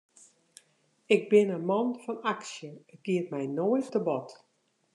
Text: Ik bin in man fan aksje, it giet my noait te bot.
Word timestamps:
Ik 1.15 1.23
bin 1.31 1.53
in 1.57 1.65
man 1.69 1.87
fan 2.03 2.19
aksje, 2.33 2.71
it 2.93 2.99
giet 3.05 3.27
my 3.33 3.43
noait 3.57 3.87
te 3.93 3.99
bot. 4.07 4.29